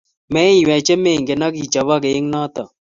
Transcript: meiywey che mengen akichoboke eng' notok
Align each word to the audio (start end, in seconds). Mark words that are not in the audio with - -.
meiywey 0.33 0.81
che 0.87 0.95
mengen 1.05 1.41
akichoboke 1.47 2.09
eng' 2.17 2.29
notok 2.33 2.69